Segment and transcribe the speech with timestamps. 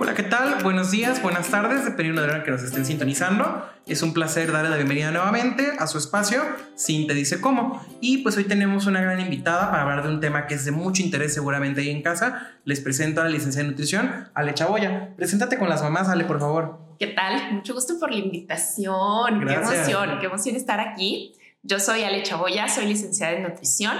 [0.00, 0.62] Hola, ¿qué tal?
[0.62, 3.68] Buenos días, buenas tardes, dependiendo de la hora que nos estén sintonizando.
[3.84, 6.40] Es un placer darle la bienvenida nuevamente a su espacio,
[6.76, 7.84] Sin Te Dice Cómo.
[8.00, 10.70] Y pues hoy tenemos una gran invitada para hablar de un tema que es de
[10.70, 12.52] mucho interés seguramente ahí en casa.
[12.64, 15.16] Les presento a la licenciada de nutrición, Ale Chaboya.
[15.16, 16.78] Preséntate con las mamás, Ale, por favor.
[17.00, 17.54] ¿Qué tal?
[17.54, 19.40] Mucho gusto por la invitación.
[19.40, 19.88] Gracias.
[19.88, 21.34] Qué emoción, qué emoción estar aquí.
[21.64, 23.96] Yo soy Ale Chaboya, soy licenciada en nutrición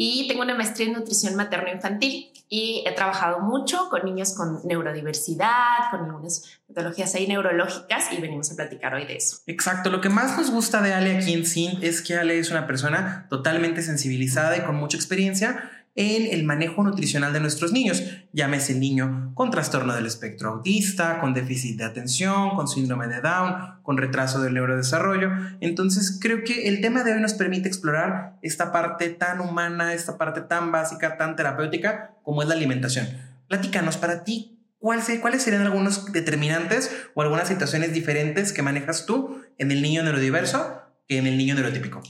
[0.00, 5.90] y tengo una maestría en nutrición materno-infantil y he trabajado mucho con niños con neurodiversidad,
[5.90, 9.38] con algunas patologías ahí neurológicas y venimos a platicar hoy de eso.
[9.48, 12.52] Exacto, lo que más nos gusta de Ale aquí en SIN es que Ale es
[12.52, 15.68] una persona totalmente sensibilizada y con mucha experiencia
[16.00, 18.02] en el manejo nutricional de nuestros niños.
[18.32, 23.20] Llámese el niño con trastorno del espectro autista, con déficit de atención, con síndrome de
[23.20, 25.30] Down, con retraso del neurodesarrollo.
[25.60, 30.16] Entonces creo que el tema de hoy nos permite explorar esta parte tan humana, esta
[30.16, 33.08] parte tan básica, tan terapéutica como es la alimentación.
[33.48, 34.54] Platícanos para ti.
[34.78, 39.82] ¿Cuál se- ¿Cuáles serían algunos determinantes o algunas situaciones diferentes que manejas tú en el
[39.82, 42.00] niño neurodiverso que en el niño neurotípico?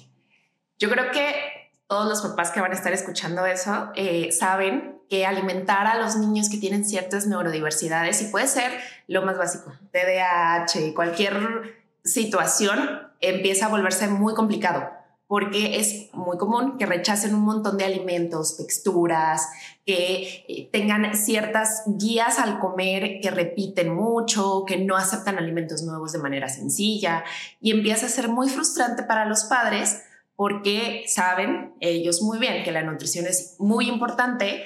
[0.78, 1.32] Yo creo que
[1.88, 6.16] todos los papás que van a estar escuchando eso eh, saben que alimentar a los
[6.16, 8.70] niños que tienen ciertas neurodiversidades y puede ser
[9.06, 14.90] lo más básico, TDAH, cualquier situación empieza a volverse muy complicado
[15.28, 19.46] porque es muy común que rechacen un montón de alimentos, texturas,
[19.84, 26.12] que eh, tengan ciertas guías al comer que repiten mucho, que no aceptan alimentos nuevos
[26.12, 27.24] de manera sencilla
[27.60, 30.02] y empieza a ser muy frustrante para los padres
[30.38, 34.62] porque saben ellos muy bien que la nutrición es muy importante,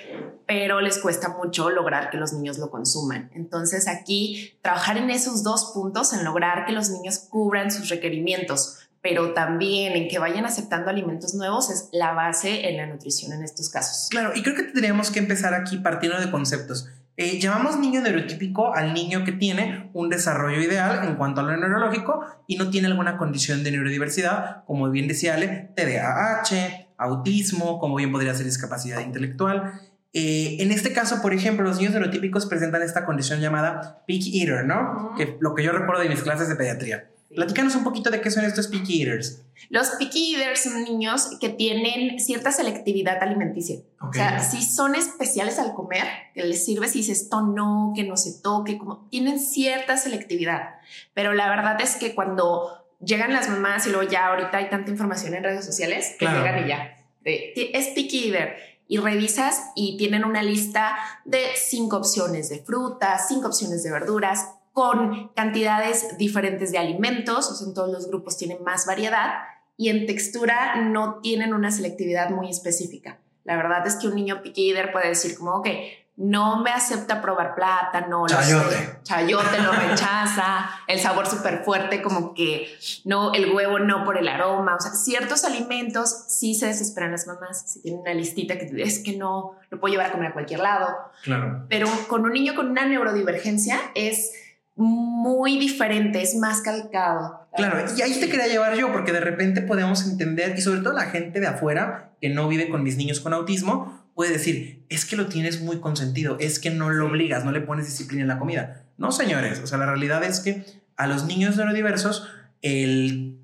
[0.47, 3.31] pero les cuesta mucho lograr que los niños lo consuman.
[3.35, 8.81] Entonces aquí trabajar en esos dos puntos, en lograr que los niños cubran sus requerimientos,
[9.01, 13.43] pero también en que vayan aceptando alimentos nuevos, es la base en la nutrición en
[13.43, 14.09] estos casos.
[14.11, 16.87] Claro, y creo que tendríamos que empezar aquí partiendo de conceptos.
[17.17, 21.55] Eh, llamamos niño neurotípico al niño que tiene un desarrollo ideal en cuanto a lo
[21.57, 27.97] neurológico y no tiene alguna condición de neurodiversidad, como bien decía Ale, TDAH, autismo, como
[27.97, 29.75] bien podría ser discapacidad intelectual.
[30.15, 34.65] Eh, en este caso, por ejemplo, los niños neurotípicos presentan esta condición llamada picky eater,
[34.65, 35.15] ¿no?
[35.17, 37.12] Que lo que yo recuerdo de mis clases de pediatría.
[37.35, 39.43] Platícanos un poquito de qué son estos picky eaters.
[39.71, 43.81] Los picky eaters son niños que tienen cierta selectividad alimenticia.
[44.01, 46.05] O sea, si son especiales al comer,
[46.35, 50.75] que les sirve si dices esto no, que no se toque, como tienen cierta selectividad.
[51.15, 52.69] Pero la verdad es que cuando
[53.01, 56.39] llegan las mamás y luego ya ahorita hay tanta información en redes sociales que Claro.
[56.45, 56.99] llegan y ya.
[57.25, 58.57] de, "Ti- es picky eater.
[58.89, 64.49] Y revisas y tienen una lista de cinco opciones de frutas, cinco opciones de verduras,
[64.73, 69.35] con cantidades diferentes de alimentos, o sea, en todos los grupos tienen más variedad
[69.77, 73.19] y en textura no tienen una selectividad muy específica.
[73.45, 75.69] La verdad es que un niño picky eater puede decir como, ok,
[76.15, 78.75] no me acepta probar plátano, Chayote.
[78.77, 82.69] sé, chayote lo rechaza, el sabor súper fuerte, como que
[83.05, 87.27] no, el huevo no por el aroma, o sea, ciertos alimentos sí se desesperan las
[87.27, 90.33] mamás, si tienen una listita que es que no, lo puedo llevar a comer a
[90.35, 90.95] cualquier lado,
[91.25, 91.65] Claro.
[91.71, 94.33] pero con un niño con una neurodivergencia es
[94.75, 97.47] muy diferente, es más calcado.
[97.55, 100.95] Claro, y ahí te quería llevar yo, porque de repente podemos entender, y sobre todo
[100.95, 105.05] la gente de afuera que no vive con mis niños con autismo, puede decir, es
[105.05, 108.29] que lo tienes muy consentido, es que no lo obligas, no le pones disciplina en
[108.29, 108.85] la comida.
[108.97, 110.65] No, señores, o sea, la realidad es que
[110.97, 112.29] a los niños neurodiversos,
[112.63, 113.39] el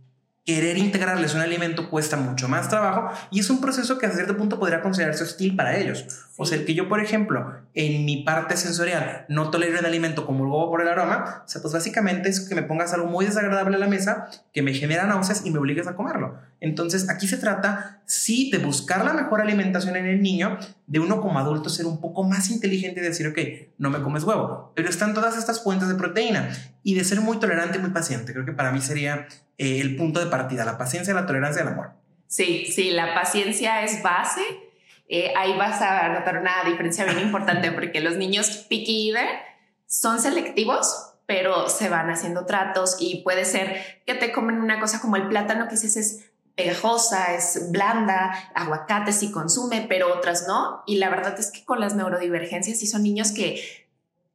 [0.44, 4.36] querer integrarles un alimento cuesta mucho más trabajo y es un proceso que a cierto
[4.36, 6.06] punto podría considerarse hostil para ellos.
[6.40, 10.24] O sea, el que yo, por ejemplo, en mi parte sensorial no tolero el alimento
[10.24, 13.08] como el huevo por el aroma, o sea, pues básicamente es que me pongas algo
[13.08, 16.38] muy desagradable a la mesa, que me genera náuseas y me obligues a comerlo.
[16.60, 21.20] Entonces, aquí se trata, sí, de buscar la mejor alimentación en el niño, de uno
[21.20, 23.38] como adulto ser un poco más inteligente y decir, ok,
[23.78, 26.50] no me comes huevo, pero están todas estas fuentes de proteína
[26.84, 28.32] y de ser muy tolerante y muy paciente.
[28.32, 29.26] Creo que para mí sería
[29.58, 31.90] eh, el punto de partida, la paciencia, la tolerancia y el amor.
[32.28, 34.67] Sí, sí, la paciencia es base.
[35.08, 39.28] Eh, ahí vas a notar una diferencia bien importante porque los niños picky eater
[39.86, 45.00] son selectivos, pero se van haciendo tratos y puede ser que te comen una cosa
[45.00, 50.82] como el plátano que dices es pegajosa, es blanda, aguacate sí consume, pero otras no.
[50.86, 53.62] Y la verdad es que con las neurodivergencias sí son niños que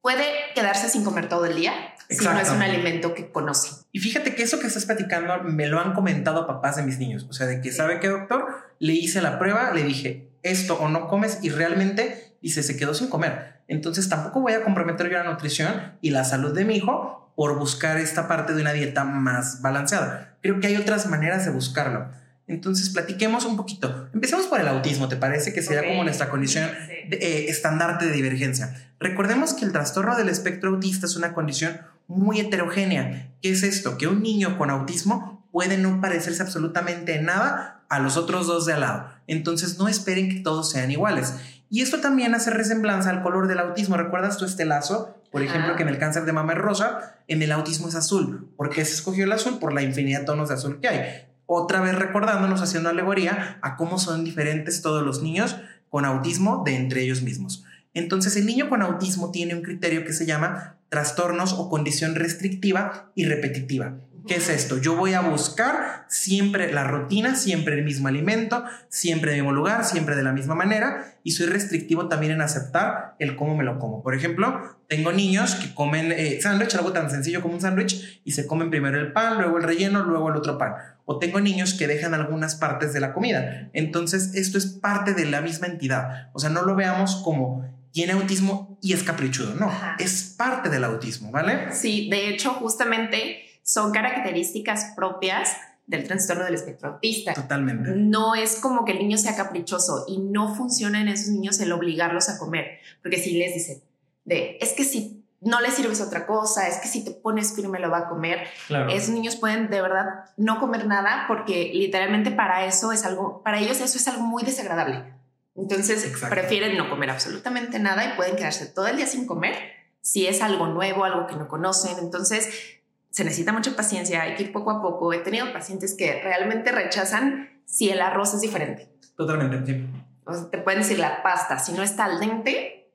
[0.01, 3.83] puede quedarse sin comer todo el día si no es un alimento que conoce.
[3.92, 7.25] Y fíjate que eso que estás platicando me lo han comentado papás de mis niños.
[7.30, 8.48] O sea, de que sabe que doctor,
[8.80, 12.94] le hice la prueba, le dije esto o no comes y realmente dice se quedó
[12.94, 13.62] sin comer.
[13.68, 17.57] Entonces tampoco voy a comprometer yo la nutrición y la salud de mi hijo por
[17.57, 20.38] buscar esta parte de una dieta más balanceada.
[20.42, 22.10] Creo que hay otras maneras de buscarlo.
[22.45, 24.10] Entonces, platiquemos un poquito.
[24.13, 26.69] Empecemos por el autismo, ¿te parece que sería como nuestra condición
[27.07, 28.92] de, eh, estandarte de divergencia?
[29.00, 33.31] Recordemos que el trastorno del espectro autista es una condición muy heterogénea.
[33.41, 33.97] ¿Qué es esto?
[33.97, 38.73] Que un niño con autismo puede no parecerse absolutamente nada a los otros dos de
[38.73, 39.09] al lado.
[39.27, 41.35] Entonces, no esperen que todos sean iguales.
[41.69, 43.97] Y esto también hace resemblanza al color del autismo.
[43.97, 45.17] ¿Recuerdas tú este lazo?
[45.31, 48.47] Por ejemplo, que en el cáncer de mama es rosa, en el autismo es azul.
[48.55, 49.57] ¿Por qué se escogió el azul?
[49.57, 51.27] Por la infinidad de tonos de azul que hay.
[51.45, 55.57] Otra vez recordándonos, haciendo alegoría a cómo son diferentes todos los niños
[55.89, 57.63] con autismo de entre ellos mismos.
[57.94, 63.11] Entonces, el niño con autismo tiene un criterio que se llama trastornos o condición restrictiva
[63.15, 63.97] y repetitiva.
[64.27, 64.77] ¿Qué es esto?
[64.77, 69.55] Yo voy a buscar siempre la rutina, siempre el mismo alimento, siempre en el mismo
[69.55, 73.63] lugar, siempre de la misma manera y soy restrictivo también en aceptar el cómo me
[73.63, 74.03] lo como.
[74.03, 78.33] Por ejemplo, tengo niños que comen eh, sándwich, algo tan sencillo como un sándwich, y
[78.33, 80.73] se comen primero el pan, luego el relleno, luego el otro pan.
[81.05, 83.69] O tengo niños que dejan algunas partes de la comida.
[83.73, 86.29] Entonces, esto es parte de la misma entidad.
[86.33, 89.53] O sea, no lo veamos como tiene autismo y es caprichudo.
[89.53, 91.71] No, es parte del autismo, ¿vale?
[91.73, 95.51] Sí, de hecho, justamente son características propias
[95.85, 97.33] del trastorno del espectro autista.
[97.33, 97.91] Totalmente.
[97.91, 101.71] No es como que el niño sea caprichoso y no funciona en esos niños el
[101.71, 103.81] obligarlos a comer, porque si les dicen,
[104.25, 107.79] de, es que si no le sirves otra cosa, es que si te pones firme
[107.79, 108.47] lo va a comer.
[108.89, 113.59] Esos niños pueden de verdad no comer nada porque literalmente para eso es algo, para
[113.59, 115.13] ellos eso es algo muy desagradable.
[115.55, 119.55] Entonces prefieren no comer absolutamente nada y pueden quedarse todo el día sin comer
[120.01, 121.97] si es algo nuevo, algo que no conocen.
[122.00, 122.79] Entonces
[123.09, 125.13] se necesita mucha paciencia, hay que ir poco a poco.
[125.13, 128.89] He tenido pacientes que realmente rechazan si el arroz es diferente.
[129.15, 129.88] Totalmente, sí.
[130.25, 132.91] O sea, te pueden decir la pasta, si no está al dente.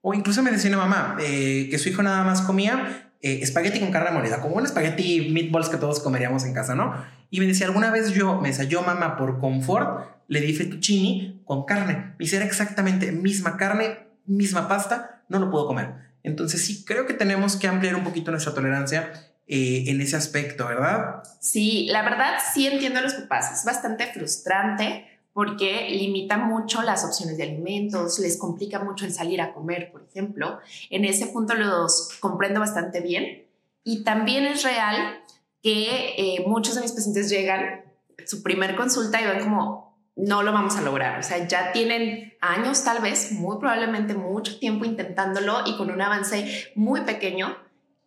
[0.00, 3.80] O incluso me decía una mamá eh, que su hijo nada más comía eh, espagueti
[3.80, 6.94] con carne molida, como un espagueti meatballs que todos comeríamos en casa, ¿no?
[7.30, 11.42] Y me decía, alguna vez yo, me decía, yo mamá, por confort, le di fettuccini
[11.44, 12.14] con carne.
[12.18, 16.10] Y era exactamente misma carne, misma pasta, no lo puedo comer.
[16.22, 19.12] Entonces sí, creo que tenemos que ampliar un poquito nuestra tolerancia
[19.46, 21.22] eh, en ese aspecto, ¿verdad?
[21.40, 23.52] Sí, la verdad sí entiendo a los papás.
[23.52, 25.09] Es bastante frustrante
[25.40, 30.02] porque limita mucho las opciones de alimentos, les complica mucho el salir a comer, por
[30.02, 30.58] ejemplo.
[30.90, 33.46] En ese punto los comprendo bastante bien.
[33.82, 35.18] Y también es real
[35.62, 37.86] que eh, muchos de mis pacientes llegan
[38.26, 41.18] su primer consulta y ven como no lo vamos a lograr.
[41.18, 46.02] O sea, ya tienen años tal vez, muy probablemente mucho tiempo intentándolo y con un
[46.02, 47.56] avance muy pequeño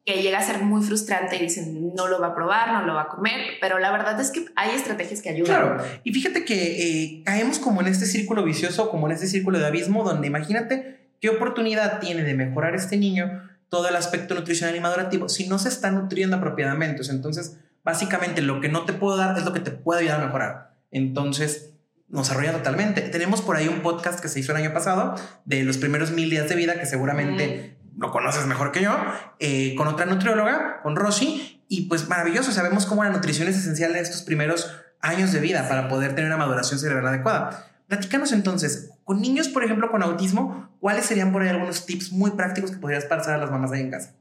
[0.06, 2.94] que llega a ser muy frustrante y dicen no lo va a probar, no lo
[2.94, 5.46] va a comer, pero la verdad es que hay estrategias que ayudan.
[5.46, 9.60] Claro, y fíjate que eh, caemos como en este círculo vicioso, como en este círculo
[9.60, 14.76] de abismo, donde imagínate qué oportunidad tiene de mejorar este niño todo el aspecto nutricional
[14.76, 17.02] y madurativo si no se está nutriendo apropiadamente.
[17.10, 20.26] Entonces, básicamente lo que no te puedo dar es lo que te puede ayudar a
[20.26, 20.74] mejorar.
[20.92, 21.74] Entonces,
[22.10, 23.02] nos arrolla totalmente.
[23.02, 25.16] Tenemos por ahí un podcast que se hizo el año pasado
[25.46, 28.96] de los primeros mil días de vida que seguramente lo conoces mejor que yo,
[29.40, 33.92] eh, con otra nutrióloga, con Rosy, y pues maravilloso, sabemos cómo la nutrición es esencial
[33.92, 37.68] en estos primeros años de vida para poder tener una maduración cerebral adecuada.
[37.88, 42.32] Platícanos entonces, con niños, por ejemplo, con autismo, ¿cuáles serían por ahí algunos tips muy
[42.32, 44.16] prácticos que podrías pasar a las mamás ahí en casa?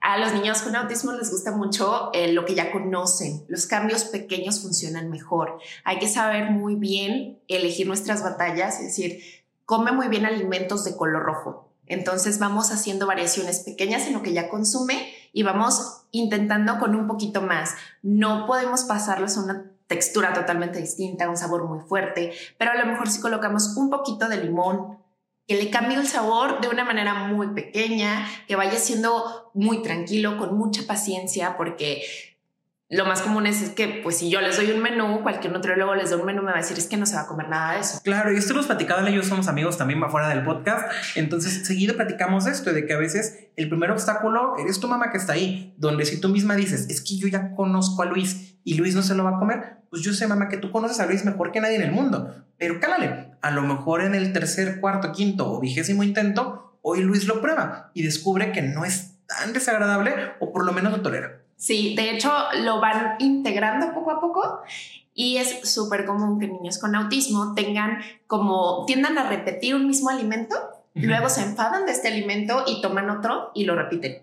[0.00, 3.44] A los niños con autismo les gusta mucho eh, lo que ya conocen.
[3.48, 5.58] Los cambios pequeños funcionan mejor.
[5.84, 9.22] Hay que saber muy bien elegir nuestras batallas, es decir,
[9.64, 14.32] come muy bien alimentos de color rojo entonces vamos haciendo variaciones pequeñas en lo que
[14.32, 17.74] ya consume y vamos intentando con un poquito más.
[18.02, 22.86] No podemos pasarles a una textura totalmente distinta, un sabor muy fuerte, pero a lo
[22.86, 24.98] mejor si colocamos un poquito de limón,
[25.46, 30.38] que le cambie el sabor de una manera muy pequeña, que vaya siendo muy tranquilo,
[30.38, 32.02] con mucha paciencia, porque
[32.92, 36.10] lo más común es, que, pues, si yo les doy un menú, cualquier nutriólogo les
[36.10, 37.72] da un menú, me va a decir, es que no se va a comer nada
[37.72, 38.00] de eso.
[38.04, 40.92] Claro, y esto hemos platicado, ellos somos amigos también fuera del podcast.
[41.14, 45.16] Entonces, seguido platicamos esto, de que a veces el primer obstáculo eres tu mamá que
[45.16, 48.74] está ahí, donde si tú misma dices, es que yo ya conozco a Luis y
[48.74, 51.06] Luis no se lo va a comer, pues yo sé, mamá, que tú conoces a
[51.06, 52.44] Luis mejor que nadie en el mundo.
[52.58, 57.26] Pero cálale, a lo mejor en el tercer, cuarto, quinto o vigésimo intento, hoy Luis
[57.26, 61.41] lo prueba y descubre que no es tan desagradable o por lo menos lo tolera.
[61.62, 62.32] Sí, de hecho
[62.64, 64.62] lo van integrando poco a poco
[65.14, 70.10] y es súper común que niños con autismo tengan como tiendan a repetir un mismo
[70.10, 70.56] alimento,
[70.94, 74.22] luego se enfadan de este alimento y toman otro y lo repiten.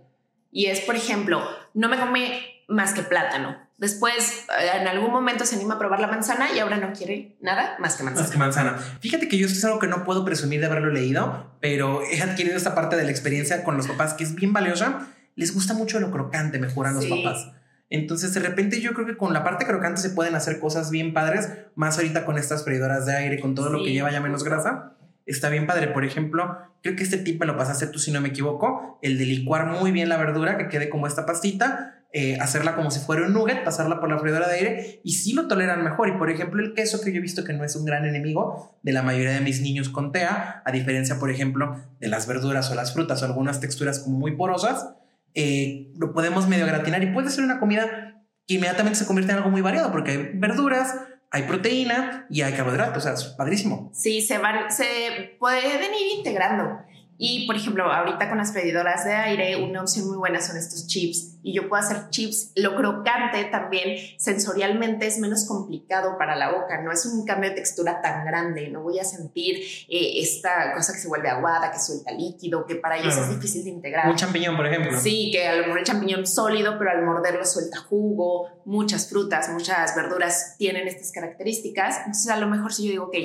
[0.52, 1.42] Y es, por ejemplo,
[1.74, 3.56] no me come más que plátano.
[3.78, 7.78] Después, en algún momento se anima a probar la manzana y ahora no quiere nada
[7.80, 8.24] más que manzana.
[8.24, 8.78] Más que manzana.
[9.00, 12.22] Fíjate que yo esto es algo que no puedo presumir de haberlo leído, pero he
[12.22, 15.74] adquirido esta parte de la experiencia con los papás que es bien valiosa les gusta
[15.74, 17.52] mucho lo crocante, mejoran los papás.
[17.90, 21.14] Entonces, de repente, yo creo que con la parte crocante se pueden hacer cosas bien
[21.14, 24.44] padres, más ahorita con estas freidoras de aire, con todo lo que lleva ya menos
[24.44, 24.94] grasa.
[25.26, 25.88] Está bien padre.
[25.88, 29.18] Por ejemplo, creo que este tip me lo pasaste tú, si no me equivoco, el
[29.18, 33.00] de licuar muy bien la verdura, que quede como esta pastita, eh, hacerla como si
[33.00, 36.10] fuera un nugget, pasarla por la freidora de aire y sí lo toleran mejor.
[36.10, 38.78] Y por ejemplo, el queso que yo he visto que no es un gran enemigo
[38.82, 42.72] de la mayoría de mis niños con TEA, a diferencia, por ejemplo, de las verduras
[42.72, 44.96] o las frutas o algunas texturas como muy porosas,
[45.34, 49.38] eh, lo podemos medio gratinar y puede ser una comida que inmediatamente se convierte en
[49.38, 50.96] algo muy variado porque hay verduras,
[51.32, 53.92] hay proteína y hay carbohidratos, o sea, es padrísimo.
[53.94, 56.80] Sí, se van, se pueden ir integrando.
[57.22, 60.88] Y por ejemplo, ahorita con las pedidoras de aire, una opción muy buena son estos
[60.88, 61.36] chips.
[61.44, 62.54] Y yo puedo hacer chips.
[62.56, 66.82] Lo crocante también sensorialmente es menos complicado para la boca.
[66.82, 68.70] No es un cambio de textura tan grande.
[68.70, 69.58] No voy a sentir
[69.90, 73.66] eh, esta cosa que se vuelve aguada, que suelta líquido, que para ellos es difícil
[73.66, 74.10] de integrar.
[74.10, 74.98] Un champiñón, por ejemplo.
[74.98, 78.48] Sí, que a lo mejor el champiñón sólido, pero al morderlo suelta jugo.
[78.64, 81.98] Muchas frutas, muchas verduras tienen estas características.
[81.98, 83.16] Entonces, a lo mejor si yo digo, ok,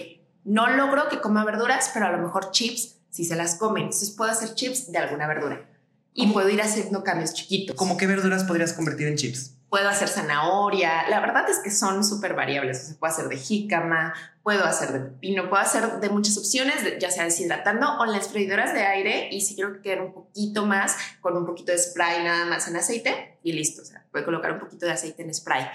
[0.43, 3.85] no logro que coma verduras, pero a lo mejor chips si se las comen.
[3.85, 5.65] Entonces puedo hacer chips de alguna verdura
[6.13, 7.77] y puedo ir haciendo cambios chiquitos.
[7.77, 9.55] ¿Cómo qué verduras podrías convertir en chips?
[9.69, 11.09] Puedo hacer zanahoria.
[11.09, 12.89] La verdad es que son súper variables.
[12.89, 17.11] se puede hacer de jícama, puedo hacer de pepino, puedo hacer de muchas opciones, ya
[17.11, 19.29] sea deshidratando o en las freidoras de aire.
[19.31, 22.67] Y si quiero que quede un poquito más, con un poquito de spray nada más
[22.67, 23.83] en aceite y listo.
[23.83, 25.67] O sea, puedo colocar un poquito de aceite en spray.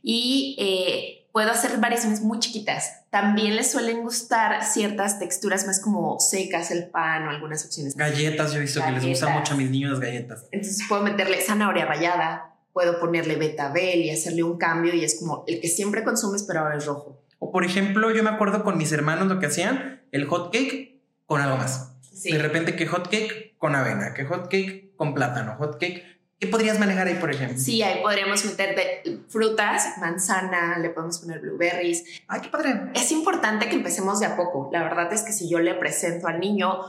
[0.00, 3.02] Y eh, puedo hacer variaciones muy chiquitas.
[3.10, 7.96] También les suelen gustar ciertas texturas más como secas, el pan o algunas opciones.
[7.96, 10.46] Galletas, yo he visto que les gusta mucho a mis niños las galletas.
[10.52, 15.42] Entonces puedo meterle zanahoria rallada, puedo ponerle betabel y hacerle un cambio y es como
[15.48, 17.20] el que siempre consumes pero ahora es rojo.
[17.40, 21.02] O por ejemplo, yo me acuerdo con mis hermanos lo que hacían, el hot cake
[21.26, 21.96] con algo más.
[22.22, 26.13] De repente que hot cake con avena, que hot cake con plátano, hot cake
[26.44, 27.58] ¿Qué podrías manejar ahí, por ejemplo?
[27.58, 32.04] Sí, ahí podríamos meter de frutas, manzana, le podemos poner blueberries.
[32.28, 32.90] ¡Ay, qué padre!
[32.94, 34.68] Es importante que empecemos de a poco.
[34.70, 36.80] La verdad es que si yo le presento al niño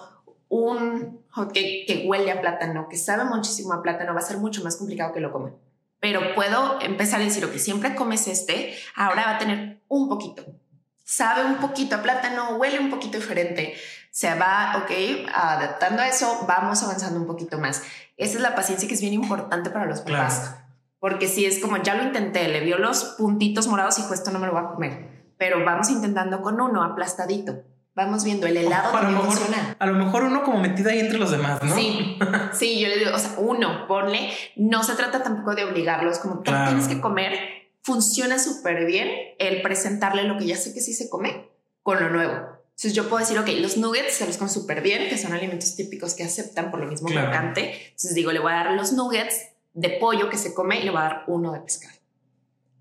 [0.50, 4.62] un hotcake que huele a plátano, que sabe muchísimo a plátano, va a ser mucho
[4.62, 5.54] más complicado que lo coma.
[6.02, 10.44] Pero puedo empezar a decir, que siempre comes este, ahora va a tener un poquito.
[11.06, 13.74] Sabe un poquito a plátano, huele un poquito diferente.
[14.16, 17.84] Se va, ok, adaptando a eso, vamos avanzando un poquito más.
[18.16, 20.56] Esa es la paciencia que es bien importante para los papás.
[21.02, 24.32] Porque si es como, ya lo intenté, le vio los puntitos morados y dijo, esto
[24.32, 25.34] no me lo voy a comer.
[25.38, 27.64] Pero vamos intentando con uno aplastadito.
[27.94, 29.38] Vamos viendo el helado a lo mejor,
[29.80, 31.76] A lo mejor uno como metido ahí entre los demás, ¿no?
[31.76, 32.18] Sí,
[32.54, 36.36] sí, yo le digo, o sea, uno, ponle, no se trata tampoco de obligarlos, como
[36.36, 37.38] tú tienes que comer,
[37.82, 41.50] funciona súper bien el presentarle lo que ya sé que sí se come
[41.84, 42.55] con lo nuevo.
[42.76, 45.78] Entonces yo puedo decir, ok, los nuggets se los comen súper bien, que son alimentos
[45.78, 47.32] típicos que aceptan por lo mismo claro.
[47.34, 50.92] Entonces digo, le voy a dar los nuggets de pollo que se come y le
[50.92, 51.96] voy a dar uno de pescado.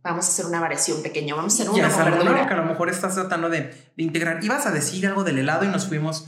[0.03, 2.47] Vamos a hacer una variación pequeña, vamos a hacer una verdura.
[2.49, 4.43] que a lo mejor estás tratando de, de, integrar.
[4.43, 6.27] Ibas a decir algo del helado y nos fuimos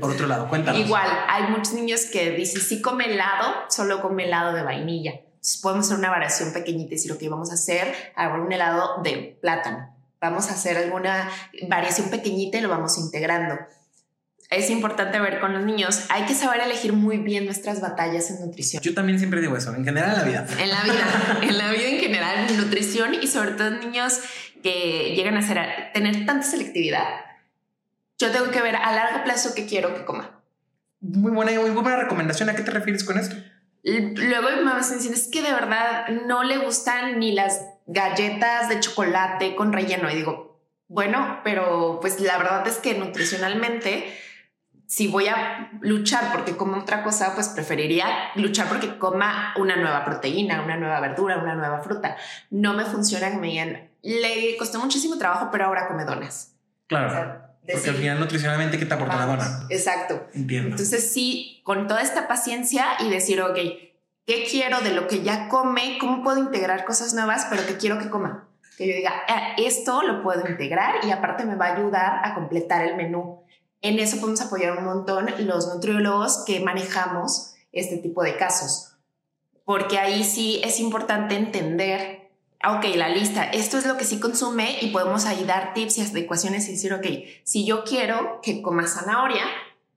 [0.00, 0.48] por otro lado.
[0.48, 0.80] Cuéntanos.
[0.80, 5.20] Igual, hay muchos niños que dicen, si come helado, solo come helado de vainilla.
[5.34, 9.02] Entonces podemos hacer una variación pequeñita y decir, ok, vamos a hacer ahora un helado
[9.02, 11.28] de plátano vamos a hacer alguna
[11.68, 13.58] variación pequeñita y lo vamos integrando.
[14.48, 18.40] Es importante ver con los niños, hay que saber elegir muy bien nuestras batallas en
[18.40, 18.82] nutrición.
[18.82, 20.46] Yo también siempre digo eso, en general en la vida.
[20.58, 24.20] En la vida, en la vida en general, en nutrición y sobre todo en niños
[24.62, 25.58] que llegan a ser,
[25.92, 27.06] tener tanta selectividad.
[28.18, 30.42] Yo tengo que ver a largo plazo qué quiero que coma.
[31.00, 32.48] Muy buena, muy buena recomendación.
[32.48, 33.34] ¿A qué te refieres con esto?
[33.82, 38.68] Luego mi mamá me dice, es que de verdad no le gustan ni las galletas
[38.68, 40.10] de chocolate con relleno.
[40.10, 44.14] Y digo, bueno, pero pues la verdad es que nutricionalmente,
[44.86, 50.04] si voy a luchar porque como otra cosa, pues preferiría luchar porque coma una nueva
[50.04, 52.16] proteína, una nueva verdura, una nueva fruta.
[52.50, 56.56] No me funciona que me digan, le costó muchísimo trabajo, pero ahora come donas.
[56.88, 57.40] Claro.
[57.66, 59.66] porque al final nutricionalmente, ¿qué te aporta la dona?
[59.70, 60.28] Exacto.
[60.34, 60.70] Entiendo.
[60.70, 63.58] Entonces sí, con toda esta paciencia y decir, ok,
[64.24, 65.98] ¿Qué quiero de lo que ya come?
[65.98, 68.48] ¿Cómo puedo integrar cosas nuevas, pero que quiero que coma?
[68.78, 72.34] Que yo diga, eh, esto lo puedo integrar y aparte me va a ayudar a
[72.34, 73.42] completar el menú.
[73.80, 78.94] En eso podemos apoyar un montón los nutriólogos que manejamos este tipo de casos.
[79.64, 82.30] Porque ahí sí es importante entender,
[82.64, 86.02] ok, la lista, esto es lo que sí consume y podemos ahí dar tips y
[86.02, 87.06] adecuaciones y decir, ok,
[87.42, 89.44] si yo quiero que coma zanahoria,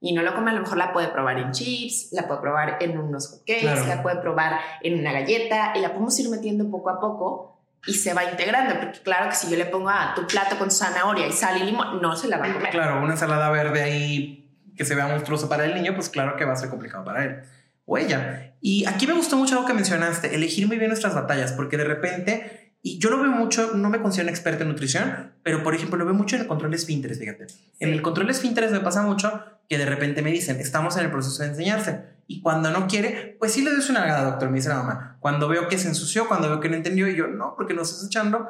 [0.06, 2.76] y no lo come, a lo mejor la puede probar en chips, la puede probar
[2.80, 6.90] en unos hotcakes, la puede probar en una galleta y la podemos ir metiendo poco
[6.90, 10.24] a poco y se va integrando, porque claro que si yo le pongo a tu
[10.26, 12.70] plato con zanahoria y sal y limón, no se la va a comer.
[12.70, 16.44] Claro, una ensalada verde ahí que se vea monstruoso para el niño, pues claro que
[16.44, 17.42] va a ser complicado para él.
[17.84, 18.54] o ella.
[18.60, 21.84] Y aquí me gustó mucho algo que mencionaste, elegir muy bien nuestras batallas, porque de
[21.84, 25.96] repente, y yo lo veo mucho, no me considero experto en nutrición, pero por ejemplo
[25.98, 27.46] lo veo mucho en el control esfínteres, fíjate.
[27.78, 31.10] En el control esfínteres me pasa mucho que de repente me dicen, estamos en el
[31.10, 32.16] proceso de enseñarse.
[32.26, 35.16] Y cuando no quiere, pues sí le doy una nalgada, doctor, me dice la mamá.
[35.20, 37.90] Cuando veo que se ensució, cuando veo que no entendió, y yo, no, porque nos
[37.90, 38.48] estás echando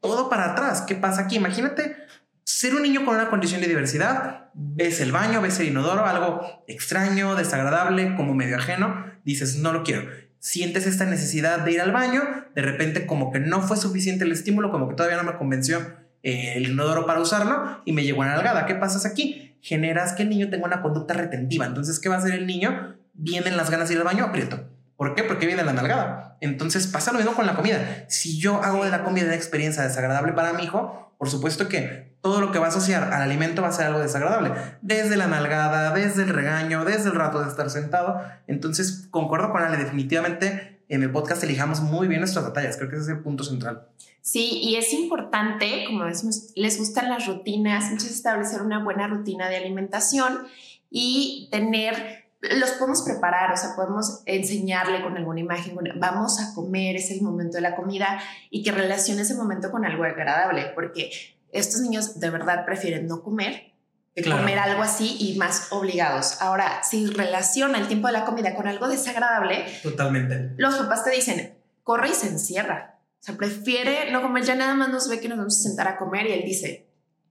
[0.00, 0.82] todo para atrás.
[0.82, 1.36] ¿Qué pasa aquí?
[1.36, 1.96] Imagínate
[2.48, 6.64] ser un niño con una condición de diversidad, ves el baño, ves el inodoro, algo
[6.66, 10.08] extraño, desagradable, como medio ajeno, dices, no lo quiero.
[10.38, 12.22] Sientes esta necesidad de ir al baño,
[12.54, 15.78] de repente como que no fue suficiente el estímulo, como que todavía no me convenció
[16.22, 18.64] el inodoro para usarlo y me llegó una nalgada.
[18.64, 19.47] ¿Qué pasas aquí?
[19.60, 21.66] Generas que el niño tenga una conducta retentiva.
[21.66, 22.96] Entonces, ¿qué va a hacer el niño?
[23.14, 24.68] Vienen las ganas de ir al baño, aprieto.
[24.96, 25.22] ¿Por qué?
[25.22, 26.36] Porque viene la nalgada.
[26.40, 28.04] Entonces pasa lo mismo con la comida.
[28.08, 32.16] Si yo hago de la comida una experiencia desagradable para mi hijo, por supuesto que
[32.20, 34.50] todo lo que va a asociar al alimento va a ser algo desagradable.
[34.82, 38.20] Desde la nalgada, desde el regaño, desde el rato de estar sentado.
[38.46, 42.76] Entonces, concuerdo con Ale, definitivamente en el podcast elijamos muy bien nuestras batallas.
[42.76, 43.88] Creo que ese es el punto central.
[44.20, 49.48] Sí, y es importante, como decimos, les gustan las rutinas, entonces establecer una buena rutina
[49.48, 50.46] de alimentación
[50.90, 56.94] y tener los podemos preparar, o sea, podemos enseñarle con alguna imagen, vamos a comer,
[56.94, 61.10] es el momento de la comida y que relacione ese momento con algo agradable, porque
[61.50, 63.72] estos niños de verdad prefieren no comer
[64.14, 66.40] que comer algo así y más obligados.
[66.40, 70.52] Ahora, si relaciona el tiempo de la comida con algo desagradable, totalmente.
[70.56, 72.98] Los papás te dicen, corre y se encierra.
[73.20, 75.88] O sea, prefiere no comer, ya nada más nos ve que nos vamos a sentar
[75.88, 76.88] a comer y él dice,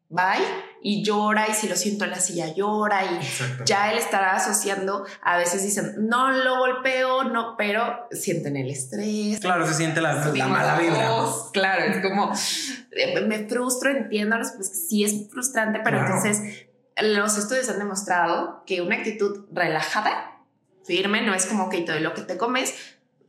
[0.10, 3.20] bye y llora y si lo siento en la silla llora y
[3.66, 9.40] ya él estará asociando, a veces dicen, no lo golpeo, no, pero sienten el estrés.
[9.40, 10.16] Claro, se siente la,
[10.48, 11.10] mala vibra.
[11.52, 12.32] Claro, es como,
[12.92, 16.67] eh, me frustro, entiendo, pues sí es frustrante, pero entonces
[17.02, 20.42] los estudios han demostrado que una actitud relajada,
[20.86, 22.74] firme, no es como que todo lo que te comes,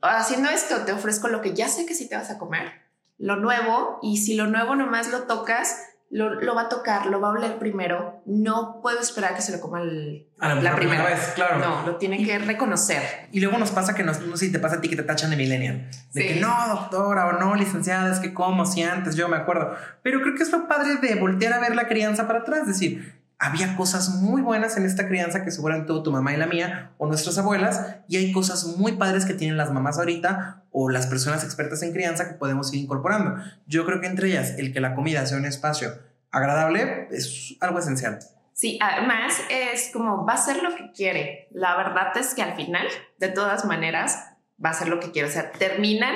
[0.01, 2.73] haciendo esto te ofrezco lo que ya sé que sí te vas a comer,
[3.19, 5.77] lo nuevo, y si lo nuevo nomás lo tocas,
[6.11, 8.23] lo, va a tocar, lo va a oler primero.
[8.25, 11.59] No puedo esperar que se lo coma la, primera vez, claro.
[11.59, 13.03] No, lo tiene que reconocer.
[13.33, 15.03] Y luego nos pasa que nos, no sé si te pasa a ti que te
[15.03, 15.91] tachan de millennial.
[16.15, 19.77] De que no, doctora o no, licenciada, es que como si antes, yo me acuerdo.
[20.03, 22.67] Pero creo que es lo padre de voltear a ver la crianza para atrás.
[22.67, 26.47] Decir, había cosas muy buenas en esta crianza que seguramente tuvo tu mamá y la
[26.47, 30.91] mía o nuestras abuelas y hay cosas muy padres que tienen las mamás ahorita o
[30.91, 33.37] las personas expertas en crianza que podemos ir incorporando.
[33.67, 35.93] Yo creo que entre ellas el que la comida sea un espacio
[36.31, 38.19] agradable es algo esencial.
[38.55, 41.47] Sí, además es como va a ser lo que quiere.
[41.53, 44.31] La verdad es que al final, de todas maneras,
[44.63, 45.29] va a ser lo que quiere.
[45.29, 46.15] O sea, terminan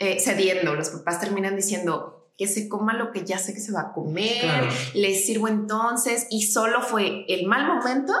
[0.00, 3.72] eh, cediendo, los papás terminan diciendo, que se coma lo que ya sé que se
[3.72, 8.12] va a comer, les sirvo entonces y solo fue el mal momento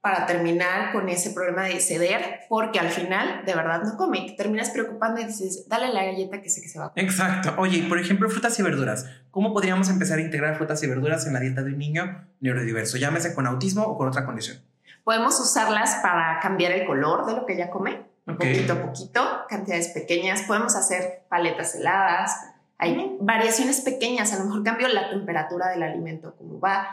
[0.00, 4.32] para terminar con ese problema de ceder, porque al final de verdad no come, te
[4.32, 7.04] terminas preocupando y dices, dale la galleta que sé que se va a comer.
[7.04, 7.54] Exacto.
[7.58, 9.06] Oye, por ejemplo, frutas y verduras.
[9.30, 12.96] ¿Cómo podríamos empezar a integrar frutas y verduras en la dieta de un niño neurodiverso,
[12.96, 14.62] llámese con autismo o con otra condición?
[15.04, 19.88] Podemos usarlas para cambiar el color de lo que ella come, poquito a poquito, cantidades
[19.88, 20.42] pequeñas.
[20.42, 22.32] Podemos hacer paletas heladas,
[22.80, 26.88] hay variaciones pequeñas, a lo mejor cambio la temperatura del alimento, como va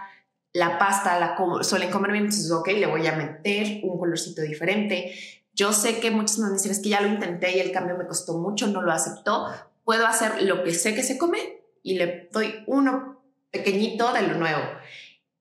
[0.54, 5.13] la pasta, la suelen comer bien, entonces, ok, le voy a meter un colorcito diferente.
[5.54, 8.06] Yo sé que muchos me dicen, es que ya lo intenté y el cambio me
[8.06, 9.47] costó mucho, no lo aceptó.
[9.84, 13.21] Puedo hacer lo que sé que se come y le doy uno
[13.52, 14.62] pequeñito de lo nuevo.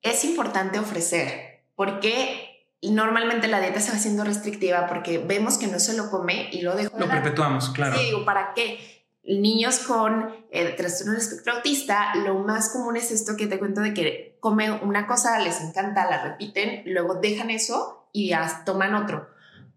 [0.02, 5.80] Es importante ofrecer, porque normalmente la dieta se va haciendo restrictiva porque vemos que no
[5.80, 6.96] se lo come y lo dejo.
[6.98, 7.96] Lo perpetuamos, claro.
[7.96, 8.95] Sí, digo, ¿para qué?
[9.26, 13.80] Niños con eh, trastorno del espectro autista, lo más común es esto que te cuento
[13.80, 18.94] de que comen una cosa, les encanta, la repiten, luego dejan eso y ya toman
[18.94, 19.28] otro.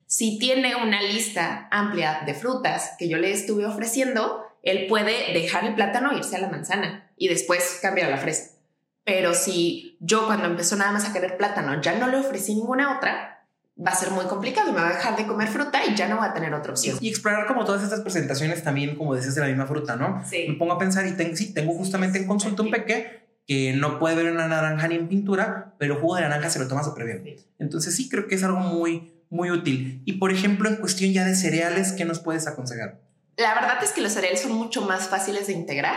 [0.06, 5.66] Si tiene una lista amplia de frutas que yo le estuve ofreciendo, él puede dejar
[5.66, 8.52] el plátano e irse a la manzana y después cambiar a la fresa.
[9.04, 12.98] Pero si yo cuando empezó nada más a querer plátano ya no le ofrecí ninguna
[12.98, 13.39] otra,
[13.86, 16.18] va a ser muy complicado, me va a dejar de comer fruta y ya no
[16.18, 16.98] va a tener otra opción.
[17.00, 20.24] Y, explorar como todas estas presentaciones también, como decías, de la misma fruta, ¿no?
[20.30, 20.46] Sí.
[20.50, 23.98] Me pongo a pensar y tengo, sí, tengo justamente en consulta un peque que no
[23.98, 27.06] puede ver una naranja ni en pintura, pero jugo de naranja se lo toma súper
[27.06, 27.38] bien.
[27.58, 30.04] Entonces sí creo que es algo muy, muy útil.
[30.06, 33.00] Y por ejemplo, en cuestión ya de cereales, ¿qué nos puedes aconsejar?
[33.38, 35.96] La verdad es que los cereales son mucho más fáciles de integrar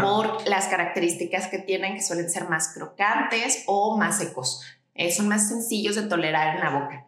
[0.00, 4.62] por las características que tienen, que suelen ser más crocantes o más secos.
[4.94, 7.04] Eh, son más sencillos de tolerar en la boca.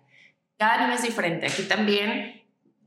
[0.58, 1.46] Cada niño es diferente.
[1.46, 2.42] Aquí también,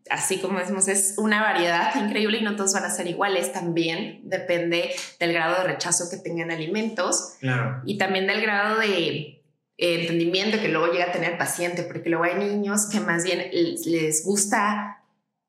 [0.10, 3.52] así como decimos, es una variedad increíble y no todos van a ser iguales.
[3.52, 7.82] También depende del grado de rechazo que tengan alimentos claro.
[7.86, 9.44] y también del grado de
[9.78, 14.26] entendimiento que luego llega a tener paciente, porque luego hay niños que más bien les
[14.26, 14.98] gusta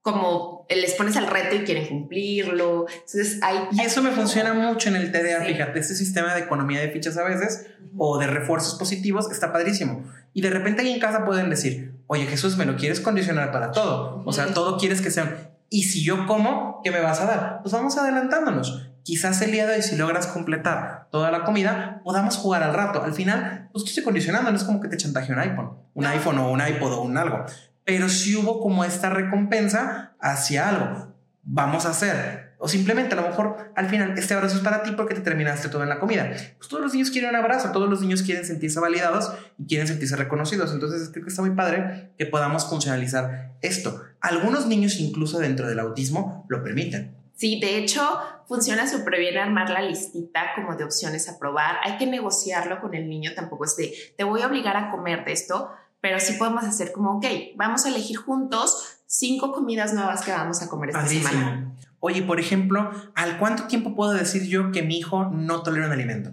[0.02, 2.86] como les pones al reto y quieren cumplirlo.
[2.88, 3.58] Entonces hay...
[3.72, 7.16] Y eso me funciona mucho en el TDA, fíjate, este sistema de economía de fichas
[7.18, 7.66] a veces
[7.98, 10.04] o de refuerzos positivos está padrísimo.
[10.32, 13.70] Y de repente ahí en casa pueden decir, oye Jesús, me lo quieres condicionar para
[13.70, 14.22] todo.
[14.26, 15.52] O sea, todo quieres que sea...
[15.68, 17.60] Y si yo como, ¿qué me vas a dar?
[17.62, 18.90] Pues vamos adelantándonos.
[19.04, 23.04] Quizás el día de hoy, si logras completar toda la comida, podamos jugar al rato.
[23.04, 26.38] Al final, pues estoy condicionando, no es como que te chantaje un iPhone, un iPhone
[26.38, 27.44] o un iPod o un algo
[27.90, 31.12] pero si hubo como esta recompensa hacia algo.
[31.42, 32.49] Vamos a hacer.
[32.62, 35.70] O simplemente a lo mejor al final este abrazo es para ti porque te terminaste
[35.70, 36.30] todo en la comida.
[36.58, 39.88] Pues todos los niños quieren un abrazo, todos los niños quieren sentirse validados y quieren
[39.88, 40.72] sentirse reconocidos.
[40.72, 44.02] Entonces creo que está muy padre que podamos funcionalizar esto.
[44.20, 47.16] Algunos niños incluso dentro del autismo lo permiten.
[47.34, 48.02] Sí, de hecho,
[48.46, 51.76] funciona súper bien armar la listita como de opciones a probar.
[51.82, 55.24] Hay que negociarlo con el niño, tampoco es de, te voy a obligar a comer
[55.24, 55.70] de esto,
[56.02, 57.24] pero sí podemos hacer como, ok,
[57.56, 61.74] vamos a elegir juntos cinco comidas nuevas que vamos a comer esta semana.
[61.98, 65.92] Oye, por ejemplo, ¿al cuánto tiempo puedo decir yo que mi hijo no tolera un
[65.92, 66.30] alimento?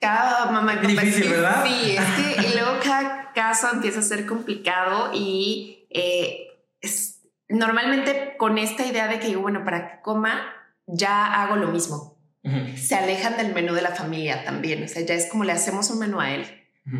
[0.00, 1.62] Cada mamá difícil, ¿verdad?
[1.64, 6.48] Sí, es que y luego cada caso empieza a ser complicado y eh,
[6.80, 10.40] es, normalmente con esta idea de que, bueno, para que coma,
[10.86, 12.18] ya hago lo mismo.
[12.74, 15.90] Se alejan del menú de la familia también, o sea, ya es como le hacemos
[15.90, 16.46] un menú a él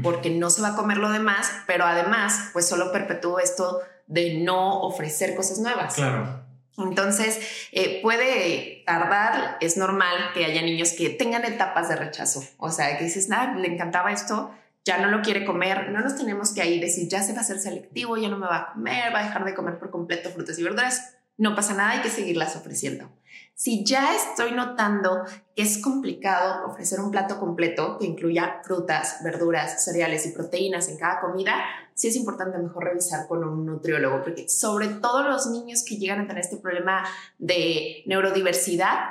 [0.02, 3.80] porque no se va a comer lo demás, pero además, pues solo perpetúo esto
[4.11, 5.94] de no ofrecer cosas nuevas.
[5.94, 6.44] Claro.
[6.77, 7.38] Entonces,
[7.73, 12.96] eh, puede tardar, es normal que haya niños que tengan etapas de rechazo, o sea,
[12.99, 14.51] que dices, nada, le encantaba esto,
[14.85, 17.42] ya no lo quiere comer, no nos tenemos que ahí decir, ya se va a
[17.42, 20.31] hacer selectivo, ya no me va a comer, va a dejar de comer por completo
[20.31, 23.11] frutas y verduras, no pasa nada, hay que seguirlas ofreciendo.
[23.55, 29.85] Si ya estoy notando que es complicado ofrecer un plato completo que incluya frutas, verduras,
[29.85, 31.55] cereales y proteínas en cada comida,
[32.01, 36.21] sí es importante mejor revisar con un nutriólogo, porque sobre todo los niños que llegan
[36.21, 37.05] a tener este problema
[37.39, 39.11] de neurodiversidad,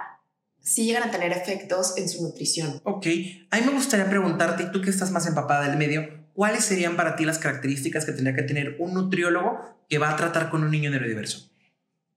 [0.60, 2.82] sí llegan a tener efectos en su nutrición.
[2.84, 3.06] Ok,
[3.52, 6.02] a mí me gustaría preguntarte, tú que estás más empapada del medio,
[6.34, 10.16] ¿cuáles serían para ti las características que tendría que tener un nutriólogo que va a
[10.16, 11.52] tratar con un niño neurodiverso?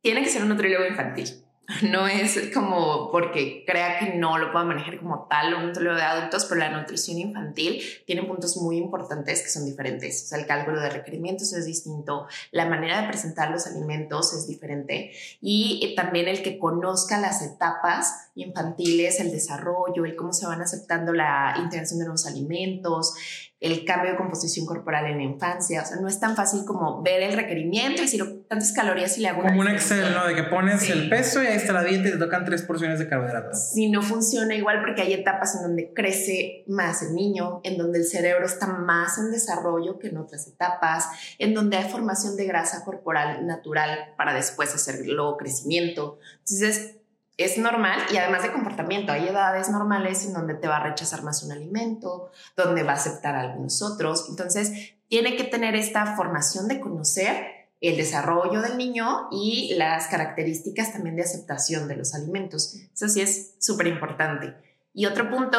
[0.00, 1.44] Tiene que ser un nutriólogo infantil.
[1.82, 6.02] No es como porque crea que no lo pueda manejar como tal un nutriólogo de
[6.02, 10.24] adultos, pero la nutrición infantil tiene puntos muy importantes que son diferentes.
[10.24, 14.48] O sea, el cálculo de requerimientos es distinto, la manera de presentar los alimentos es
[14.48, 20.62] diferente y también el que conozca las etapas infantiles, el desarrollo, el cómo se van
[20.62, 23.14] aceptando la integración de nuevos alimentos,
[23.62, 25.82] el cambio de composición corporal en la infancia.
[25.82, 29.22] O sea, no es tan fácil como ver el requerimiento y decir tantas calorías y
[29.22, 30.26] le hago Como un Excel, ¿no?
[30.26, 32.98] De que pones el peso y ahí está la dieta y te tocan tres porciones
[32.98, 33.70] de carbohidratos.
[33.70, 38.00] Sí, no funciona igual porque hay etapas en donde crece más el niño, en donde
[38.00, 42.44] el cerebro está más en desarrollo que en otras etapas, en donde hay formación de
[42.44, 46.18] grasa corporal natural para después hacer luego crecimiento.
[46.40, 46.96] Entonces,
[47.38, 51.22] es normal y además de comportamiento, hay edades normales en donde te va a rechazar
[51.22, 54.26] más un alimento, donde va a aceptar algunos otros.
[54.28, 60.92] Entonces, tiene que tener esta formación de conocer el desarrollo del niño y las características
[60.92, 62.76] también de aceptación de los alimentos.
[62.94, 64.54] Eso sí es súper importante.
[64.94, 65.58] Y otro punto,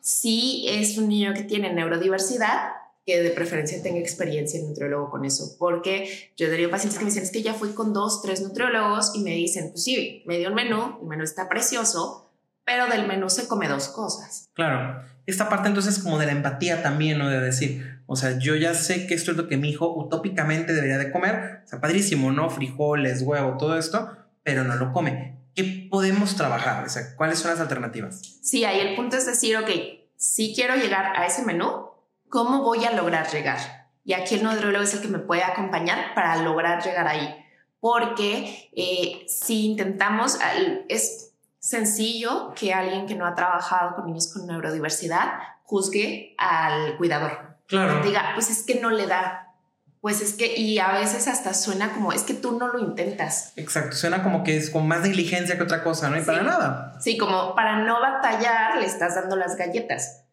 [0.00, 5.24] si es un niño que tiene neurodiversidad, que de preferencia tenga experiencia en nutriólogo con
[5.24, 8.40] eso, porque yo he pacientes que me dicen, es que ya fui con dos, tres
[8.40, 12.30] nutriólogos y me dicen, pues sí, me dio el menú, el menú está precioso,
[12.64, 14.48] pero del menú se come dos cosas.
[14.54, 17.28] Claro, esta parte entonces como de la empatía también, ¿no?
[17.28, 20.72] De decir, o sea, yo ya sé que esto es lo que mi hijo utópicamente
[20.72, 22.50] debería de comer, o sea, padrísimo, ¿no?
[22.50, 24.10] Frijoles, huevo, todo esto,
[24.42, 25.38] pero no lo come.
[25.54, 26.84] ¿Qué podemos trabajar?
[26.84, 28.20] O sea, ¿cuáles son las alternativas?
[28.42, 29.70] Sí, ahí el punto es decir, ok,
[30.16, 31.94] si quiero llegar a ese menú,
[32.34, 33.60] ¿Cómo voy a lograr llegar?
[34.04, 37.32] Y aquí el nutriólogo es el que me puede acompañar para lograr llegar ahí.
[37.78, 40.36] Porque eh, si intentamos,
[40.88, 47.53] es sencillo que alguien que no ha trabajado con niños con neurodiversidad juzgue al cuidador.
[47.66, 48.02] Claro.
[48.02, 49.52] Diga, pues es que no le da.
[50.00, 53.54] Pues es que, y a veces hasta suena como, es que tú no lo intentas.
[53.56, 56.18] Exacto, suena como que es con más negligencia que otra cosa, ¿no?
[56.18, 56.98] Y para nada.
[57.00, 60.23] Sí, como para no batallar le estás dando las galletas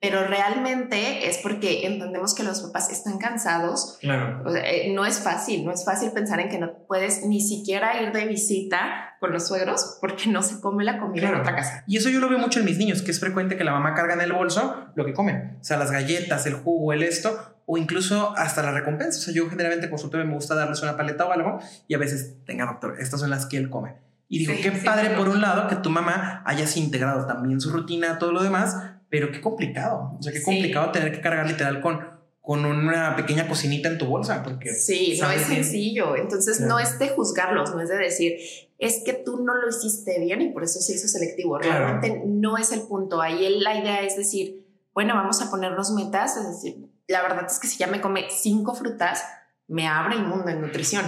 [0.00, 3.98] pero realmente es porque entendemos que los papás están cansados.
[4.00, 4.42] Claro.
[4.56, 8.10] Eh, no es fácil, no es fácil pensar en que no puedes ni siquiera ir
[8.12, 11.84] de visita con los suegros porque no se come la comida en otra casa.
[11.86, 13.94] Y eso yo lo veo mucho en mis niños, que es frecuente que la mamá
[13.94, 17.38] carga en el bolso lo que comen, o sea, las galletas, el jugo, el esto,
[17.66, 19.18] o incluso hasta la recompensa.
[19.18, 22.36] O sea, yo generalmente consultorio me gusta darles una paleta o algo y a veces,
[22.46, 23.96] tenga doctor, estas son las que él come.
[24.28, 28.18] Y digo, qué padre por un lado que tu mamá hayas integrado también su rutina,
[28.18, 28.76] todo lo demás,
[29.10, 30.16] pero qué complicado.
[30.18, 32.20] O sea, qué complicado tener que cargar literal con
[32.50, 34.74] con una pequeña cocinita en tu bolsa, porque...
[34.74, 36.16] Sí, no es sencillo.
[36.16, 38.38] Entonces, no es de juzgarlos, no es de decir,
[38.78, 41.58] es que tú no lo hiciste bien y por eso se hizo selectivo.
[41.58, 43.20] Realmente no es el punto.
[43.20, 46.36] Ahí la idea es decir, bueno, vamos a ponernos metas.
[46.38, 49.22] Es decir, la verdad es que si ya me come cinco frutas,
[49.68, 51.04] me abre el mundo en nutrición.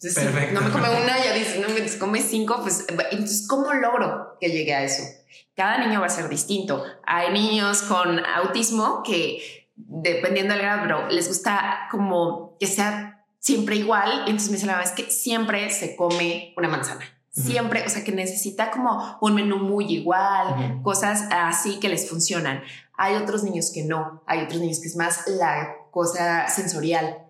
[0.00, 3.72] Entonces, si no me come una, ya dice, no me come cinco, pues entonces, ¿cómo
[3.72, 5.02] logro que llegue a eso?
[5.56, 6.84] Cada niño va a ser distinto.
[7.06, 13.76] Hay niños con autismo que dependiendo del grado, pero les gusta como que sea siempre
[13.76, 14.24] igual.
[14.26, 17.04] Y entonces me dice la es que siempre se come una manzana.
[17.30, 22.62] Siempre, o sea, que necesita como un menú muy igual, cosas así que les funcionan.
[22.96, 27.25] Hay otros niños que no, hay otros niños que es más la cosa sensorial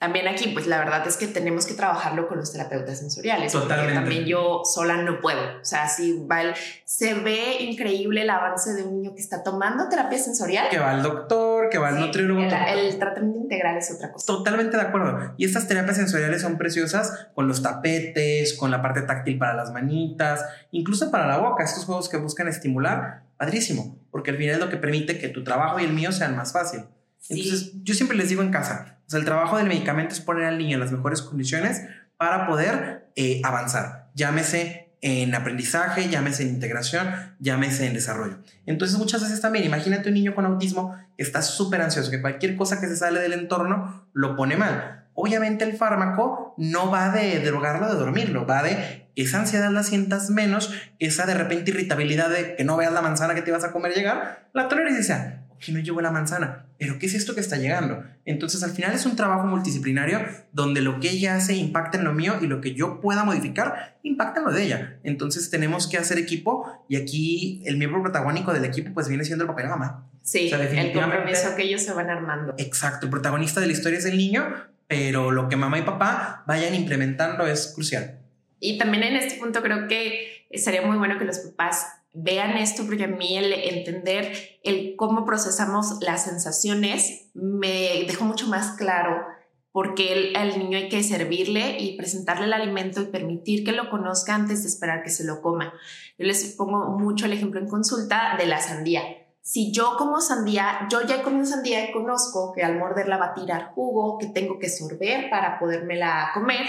[0.00, 3.52] también aquí, pues la verdad es que tenemos que trabajarlo con los terapeutas sensoriales.
[3.52, 3.92] Totalmente.
[3.92, 5.60] También yo sola no puedo.
[5.60, 6.54] O sea, si va
[6.86, 10.70] se ve increíble el avance de un niño que está tomando terapia sensorial.
[10.70, 12.40] Que va al doctor, que va al nutriólogo.
[12.40, 14.24] El, tratamiento integral es otra cosa.
[14.24, 15.34] Totalmente de acuerdo.
[15.36, 19.70] Y estas terapias sensoriales son preciosas con los tapetes, con la parte táctil para las
[19.70, 21.62] manitas, incluso para la boca.
[21.62, 25.44] Estos juegos que buscan estimular, padrísimo, porque al final es lo que permite que tu
[25.44, 26.86] trabajo y el mío sean más fácil.
[27.28, 30.44] Entonces, yo siempre les digo en casa, o sea, el trabajo del medicamento es poner
[30.44, 31.82] al niño en las mejores condiciones
[32.16, 34.08] para poder eh, avanzar.
[34.14, 37.08] Llámese en aprendizaje, llámese en integración,
[37.40, 38.38] llámese en desarrollo.
[38.66, 42.54] Entonces muchas veces también, imagínate un niño con autismo que está súper ansioso, que cualquier
[42.54, 45.08] cosa que se sale del entorno lo pone mal.
[45.14, 50.30] Obviamente el fármaco no va de drogarlo, de dormirlo, va de esa ansiedad la sientas
[50.30, 53.72] menos, esa de repente irritabilidad de que no veas la manzana que te vas a
[53.72, 55.20] comer llegar, la toleras y dices,
[55.60, 58.02] que no llevo la manzana, pero ¿qué es esto que está llegando?
[58.24, 60.20] Entonces al final es un trabajo multidisciplinario
[60.52, 63.98] donde lo que ella hace impacta en lo mío y lo que yo pueda modificar
[64.02, 64.98] impacta en lo de ella.
[65.04, 69.44] Entonces tenemos que hacer equipo y aquí el miembro protagónico del equipo pues viene siendo
[69.44, 70.06] el papel de mamá.
[70.22, 72.54] Sí, el compromiso que ellos se van armando.
[72.56, 74.44] Exacto, el protagonista de la historia es el niño,
[74.86, 78.18] pero lo que mamá y papá vayan implementando es crucial.
[78.58, 82.84] Y también en este punto creo que sería muy bueno que los papás vean esto
[82.86, 89.24] porque a mí el entender el cómo procesamos las sensaciones me dejó mucho más claro
[89.72, 94.34] porque al niño hay que servirle y presentarle el alimento y permitir que lo conozca
[94.34, 95.72] antes de esperar que se lo coma.
[96.18, 99.02] Yo les pongo mucho el ejemplo en consulta de la sandía.
[99.42, 103.26] Si yo como sandía, yo ya he comido sandía y conozco que al morderla va
[103.26, 106.66] a tirar jugo, que tengo que sorber para podérmela comer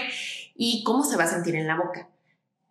[0.54, 2.11] y cómo se va a sentir en la boca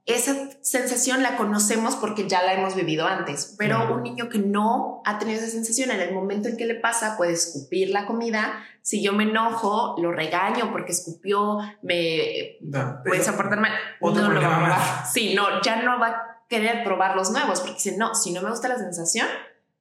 [0.05, 5.01] esa sensación la conocemos porque ya la hemos vivido antes, pero un niño que no
[5.05, 8.63] ha tenido esa sensación, en el momento en que le pasa, puede escupir la comida.
[8.81, 12.57] Si yo me enojo, lo regaño porque escupió, me
[13.05, 13.71] puede soportar mal.
[14.01, 15.05] No lo va a probar.
[15.05, 18.41] Sí, no, ya no va a querer probar los nuevos porque dice, no, si no
[18.41, 19.27] me gusta la sensación,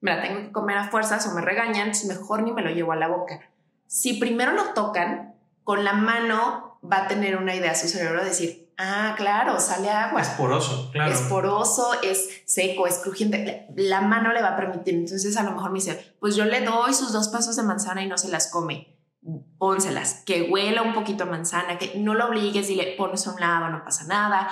[0.00, 2.70] me la tengo que comer a fuerzas o me regañan, es mejor ni me lo
[2.70, 3.40] llevo a la boca.
[3.86, 8.28] Si primero lo tocan, con la mano va a tener una idea su cerebro de
[8.28, 10.22] decir, Ah, claro, sale agua.
[10.22, 11.12] Es poroso, claro.
[11.12, 13.66] Es poroso, es seco, es crujiente.
[13.76, 14.94] La mano le va a permitir.
[14.94, 18.02] Entonces, a lo mejor me dice, pues yo le doy sus dos pasos de manzana
[18.02, 18.96] y no se las come.
[19.58, 23.32] Pónselas, que huela un poquito a manzana, que no lo obligues y le pones a
[23.32, 24.48] un lado, no pasa nada.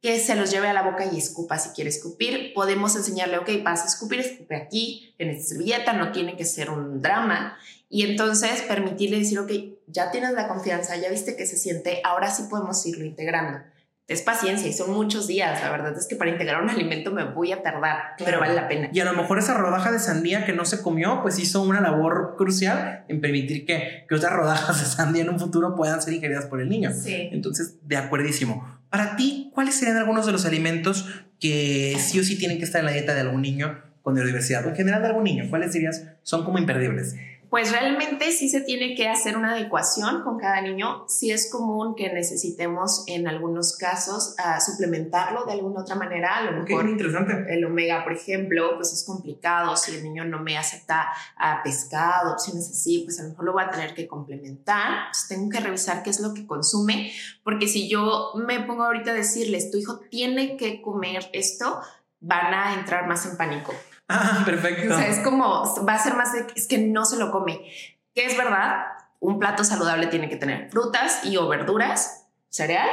[0.00, 2.52] Que se los lleve a la boca y escupa si quiere escupir.
[2.54, 6.70] Podemos enseñarle, ok, vas a escupir, escupe aquí, en esta servilleta, no tiene que ser
[6.70, 7.58] un drama.
[7.90, 9.50] Y entonces permitirle decir, ok,
[9.86, 13.60] ya tienes la confianza, ya viste que se siente, ahora sí podemos irlo integrando.
[14.08, 15.60] Es paciencia y son muchos días.
[15.62, 18.66] La verdad es que para integrar un alimento me voy a tardar, pero vale la
[18.66, 18.88] pena.
[18.90, 21.82] Y a lo mejor esa rodaja de sandía que no se comió, pues hizo una
[21.82, 26.14] labor crucial en permitir que, que otras rodajas de sandía en un futuro puedan ser
[26.14, 26.90] ingeridas por el niño.
[26.90, 27.28] Sí.
[27.32, 28.78] Entonces, de acuerdísimo.
[28.88, 31.06] Para ti, ¿cuáles serían algunos de los alimentos
[31.38, 34.64] que sí o sí tienen que estar en la dieta de algún niño con neurodiversidad?
[34.64, 37.14] O en general de algún niño, ¿cuáles dirías son como imperdibles?
[37.50, 41.06] Pues realmente sí se tiene que hacer una adecuación con cada niño.
[41.08, 46.36] Sí es común que necesitemos en algunos casos uh, suplementarlo de alguna otra manera.
[46.36, 47.46] A lo mejor interesante.
[47.48, 49.76] el omega, por ejemplo, pues es complicado.
[49.76, 51.08] Si el niño no me acepta
[51.38, 55.06] uh, pescado, opciones así, pues a lo mejor lo va a tener que complementar.
[55.06, 59.12] Entonces tengo que revisar qué es lo que consume, porque si yo me pongo ahorita
[59.12, 61.80] a decirles, tu hijo tiene que comer esto,
[62.20, 63.72] van a entrar más en pánico.
[64.08, 64.94] Ah, perfecto.
[64.94, 67.70] O sea, es como, va a ser más de, es que no se lo come.
[68.14, 68.86] Que es verdad,
[69.20, 72.88] un plato saludable tiene que tener frutas y o verduras, cereal,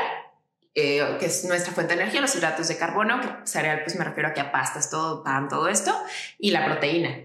[0.74, 4.04] eh, que es nuestra fuente de energía, los hidratos de carbono, que cereal pues me
[4.04, 5.98] refiero aquí a pastas, todo, pan, todo esto,
[6.38, 7.22] y la proteína.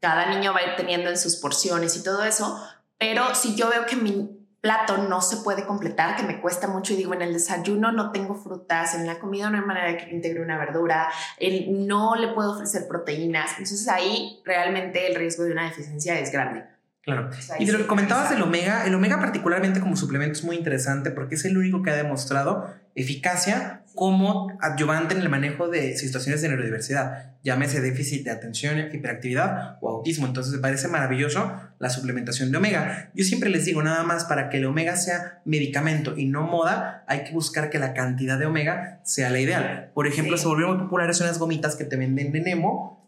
[0.00, 2.64] Cada niño va a teniendo en sus porciones y todo eso,
[2.98, 6.94] pero si yo veo que mi plato no se puede completar, que me cuesta mucho
[6.94, 9.96] y digo, en el desayuno no tengo frutas, en la comida no hay manera de
[9.98, 13.50] que integre una verdura, el, no le puedo ofrecer proteínas.
[13.58, 16.64] Entonces ahí realmente el riesgo de una deficiencia es grande.
[17.02, 17.30] Claro.
[17.58, 21.10] y de lo que comentabas del omega, el omega particularmente como suplemento es muy interesante
[21.10, 26.42] porque es el único que ha demostrado eficacia como adyuvante en el manejo de situaciones
[26.42, 30.26] de neurodiversidad, llámese déficit de atención, hiperactividad o autismo.
[30.26, 33.10] Entonces me parece maravilloso la suplementación de omega.
[33.14, 37.04] Yo siempre les digo, nada más para que el omega sea medicamento y no moda,
[37.06, 39.90] hay que buscar que la cantidad de omega sea la ideal.
[39.94, 43.01] Por ejemplo, se volvieron muy populares unas gomitas que te venden de Nemo.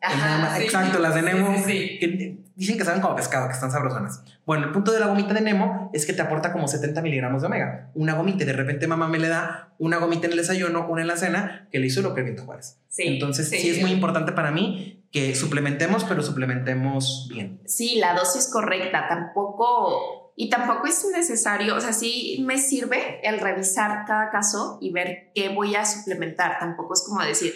[0.60, 1.54] Exacto, las de Nemo.
[1.64, 4.22] Que dicen que saben como pescado, que están sabrosonas.
[4.46, 7.42] Bueno, el punto de la gomita de Nemo es que te aporta como 70 miligramos
[7.42, 7.90] de omega.
[7.94, 11.02] Una gomita y de repente mamá me le da una gomita en el desayuno, una
[11.02, 12.78] en la cena, que le hizo lo que Viento Juárez.
[12.88, 13.70] Sí, Entonces sí.
[13.70, 17.60] es muy importante para mí que suplementemos, pero suplementemos bien.
[17.66, 23.38] Sí, la dosis correcta, tampoco, y tampoco es necesario, o sea, sí me sirve el
[23.38, 27.54] revisar cada caso y ver qué voy a suplementar, tampoco es como decir,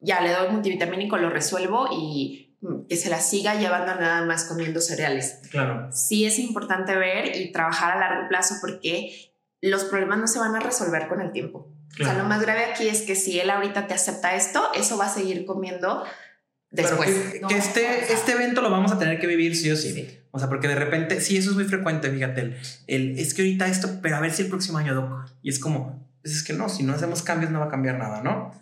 [0.00, 2.56] ya le doy multivitamínico, lo resuelvo y
[2.88, 5.40] que se la siga llevando nada más comiendo cereales.
[5.50, 5.90] Claro.
[5.92, 10.54] Sí es importante ver y trabajar a largo plazo porque los problemas no se van
[10.56, 11.74] a resolver con el tiempo.
[12.00, 14.96] O sea, lo más grave aquí es que si él ahorita te acepta esto, eso
[14.96, 16.04] va a seguir comiendo
[16.70, 17.10] después.
[17.48, 20.18] que, este, este evento lo vamos a tener que vivir sí o sí.
[20.30, 23.66] O sea, porque de repente, sí, eso es muy frecuente, fíjate, el, es que ahorita
[23.66, 25.28] esto, pero a ver si el próximo año, Doc.
[25.42, 27.98] Y es como, pues es que no, si no hacemos cambios no va a cambiar
[27.98, 28.54] nada, ¿no?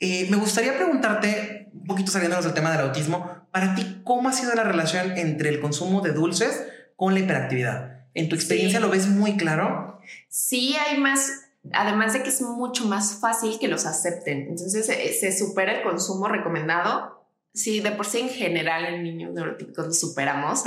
[0.00, 4.32] Eh, me gustaría preguntarte, un poquito saliéndonos del tema del autismo, para ti, ¿cómo ha
[4.32, 8.06] sido la relación entre el consumo de dulces con la hiperactividad?
[8.14, 10.00] ¿En tu experiencia lo ves muy claro?
[10.28, 14.48] Sí, hay más, además de que es mucho más fácil que los acepten.
[14.48, 17.26] Entonces se, supera el consumo recomendado.
[17.52, 20.62] Sí, de por sí en general en niños neurotípicos superamos.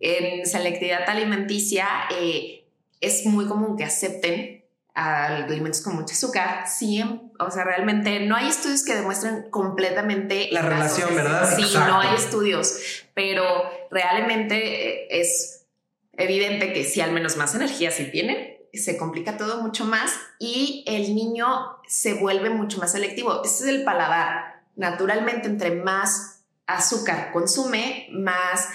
[0.00, 1.86] en selectividad alimenticia
[2.20, 2.64] eh,
[3.00, 7.02] es muy común que acepten alimentos con mucho azúcar, sí,
[7.38, 11.56] o sea, realmente no hay estudios que demuestren completamente la relación, ¿verdad?
[11.56, 13.44] Sí, no hay estudios, pero
[13.90, 15.66] realmente eh, es
[16.16, 20.84] evidente que si al menos más energía sí tienen, se complica todo mucho más y
[20.86, 21.46] el niño
[21.86, 23.42] se vuelve mucho más selectivo.
[23.44, 24.62] Este es el paladar.
[24.76, 28.68] Naturalmente, entre más azúcar consume, más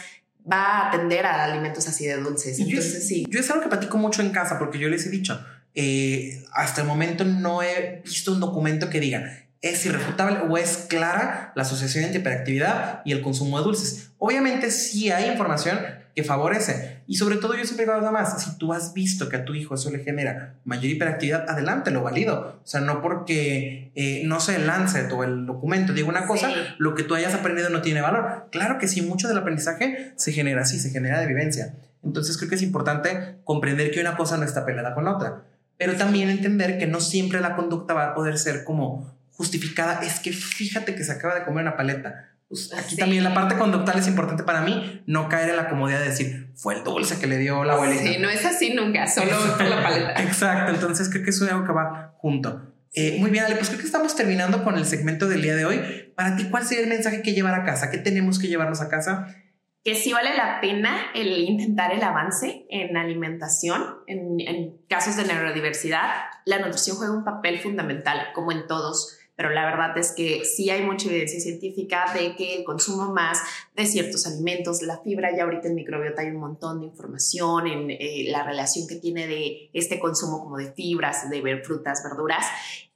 [0.52, 2.60] va a atender a alimentos así de dulces.
[2.60, 3.26] Entonces, sí.
[3.30, 5.40] Yo es algo que platico mucho en casa porque yo les he dicho,
[5.76, 10.86] eh, hasta el momento no he visto un documento que diga es irrefutable o es
[10.90, 14.12] clara la asociación entre hiperactividad y el consumo de dulces.
[14.18, 15.80] Obviamente sí hay información
[16.14, 19.46] que favorece y sobre todo yo siempre digo más, si tú has visto que a
[19.46, 22.60] tu hijo eso le genera mayor hiperactividad, adelante, lo valido.
[22.62, 26.94] O sea, no porque eh, no se lance o el documento diga una cosa, lo
[26.94, 28.50] que tú hayas aprendido no tiene valor.
[28.52, 31.74] Claro que sí, mucho del aprendizaje se genera así, se genera de vivencia.
[32.04, 35.46] Entonces creo que es importante comprender que una cosa no está peleada con otra
[35.78, 40.02] pero también entender que no siempre la conducta va a poder ser como justificada.
[40.02, 42.30] Es que fíjate que se acaba de comer una paleta.
[42.48, 46.00] Pues aquí también la parte conductual es importante para mí, no caer en la comodidad
[46.00, 48.04] de decir, fue el dulce que le dio la abuelita.
[48.04, 50.14] Sí, no es así nunca, solo la paleta.
[50.22, 52.74] Exacto, entonces creo que eso es algo que va junto.
[52.94, 55.66] Eh, muy bien, Ale, pues creo que estamos terminando con el segmento del día de
[55.66, 55.82] hoy.
[56.16, 57.90] Para ti, ¿cuál sería el mensaje que llevar a casa?
[57.90, 59.36] ¿Qué tenemos que llevarnos a casa?
[59.84, 66.10] Que sí vale la pena el intentar el avance en alimentación, en, casos de neurodiversidad.
[66.46, 70.70] La nutrición juega un papel fundamental, como en todos, pero la verdad es que sí
[70.70, 73.42] hay mucha evidencia científica de que el consumo más
[73.76, 77.92] de ciertos alimentos, la fibra, ya ahorita en microbiota hay un montón de información en
[77.92, 82.46] eh, la relación que tiene de este consumo como de fibras, de ver frutas, verduras,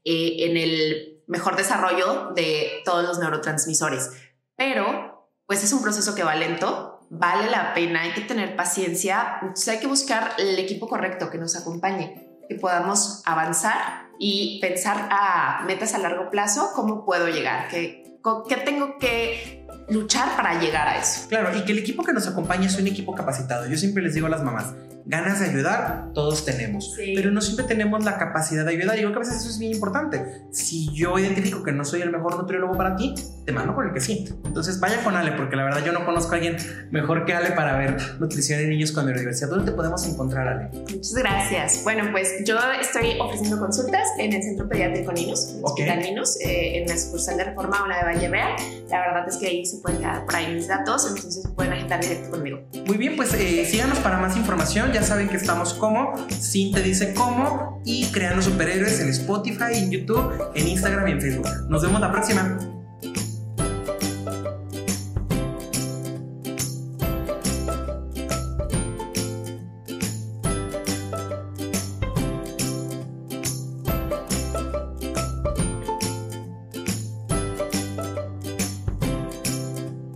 [0.06, 4.12] eh, en el mejor desarrollo de todos los neurotransmisores.
[4.56, 5.17] Pero
[5.48, 9.68] pues es un proceso que va lento, vale la pena, hay que tener paciencia, entonces
[9.70, 15.64] hay que buscar el equipo correcto que nos acompañe, que podamos avanzar y pensar a
[15.66, 20.98] metas a largo plazo, cómo puedo llegar, qué, qué tengo que luchar para llegar a
[20.98, 21.30] eso.
[21.30, 23.68] Claro, y que el equipo que nos acompañe es un equipo capacitado.
[23.68, 24.74] Yo siempre les digo a las mamás,
[25.06, 28.98] ganas de ayudar, todos tenemos, pero no siempre tenemos la capacidad de ayudar.
[28.98, 30.46] Y yo creo que a veces eso es bien importante.
[30.52, 33.16] Si yo identifico que no soy el mejor nutriólogo para ti,
[33.48, 34.28] te mando por el que sí.
[34.44, 36.58] Entonces vaya con Ale, porque la verdad yo no conozco a alguien
[36.92, 39.50] mejor que Ale para ver nutrición en niños con neurodiversidad.
[39.50, 40.70] ¿Dónde te podemos encontrar, Ale?
[40.74, 41.82] Muchas gracias.
[41.86, 46.80] Bueno, pues yo estoy ofreciendo consultas en el Centro Pediátrico Ninos, en Hospital Ninos, eh,
[46.80, 48.52] en la sucursal de Reforma, una de Valle Real.
[48.90, 52.02] La verdad es que ahí se pueden quedar por ahí mis datos, entonces pueden agendar
[52.02, 52.60] directo conmigo.
[52.86, 56.82] Muy bien, pues eh, síganos para más información ya saben que estamos como, Sin te
[56.82, 61.48] dice cómo y creando superhéroes en Spotify, en YouTube, en Instagram y en Facebook.
[61.70, 62.77] Nos vemos la próxima.